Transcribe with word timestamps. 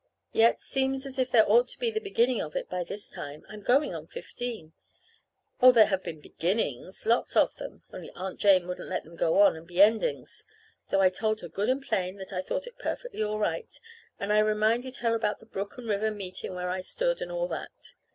Yet, 0.31 0.61
seems 0.61 1.05
as 1.05 1.19
if 1.19 1.29
there 1.29 1.47
ought 1.47 1.67
to 1.67 1.79
be 1.79 1.91
the 1.91 1.99
beginning 1.99 2.41
of 2.41 2.55
it 2.55 2.67
by 2.67 2.83
this 2.83 3.07
time 3.07 3.45
I'm 3.47 3.61
going 3.61 3.93
on 3.93 4.07
fifteen. 4.07 4.73
Oh, 5.61 5.71
there 5.71 5.85
have 5.85 6.01
been 6.01 6.19
beginnings, 6.19 7.05
lots 7.05 7.35
of 7.35 7.55
them 7.57 7.83
only 7.93 8.09
Aunt 8.15 8.39
Jane 8.39 8.65
wouldn't 8.67 8.89
let 8.89 9.03
them 9.03 9.15
go 9.15 9.37
on 9.41 9.55
and 9.55 9.67
be 9.67 9.79
endings, 9.79 10.43
though 10.89 11.01
I 11.01 11.11
told 11.11 11.41
her 11.41 11.49
good 11.49 11.69
and 11.69 11.83
plain 11.83 12.15
that 12.15 12.33
I 12.33 12.41
thought 12.41 12.65
it 12.65 12.79
perfectly 12.79 13.21
all 13.21 13.37
right; 13.37 13.79
and 14.19 14.33
I 14.33 14.39
reminded 14.39 14.95
her 14.95 15.13
about 15.13 15.37
the 15.37 15.45
brook 15.45 15.77
and 15.77 15.87
river 15.87 16.09
meeting 16.09 16.55
where 16.55 16.71
I 16.71 16.81
stood, 16.81 17.21
and 17.21 17.31
all 17.31 17.47
that. 17.49 17.93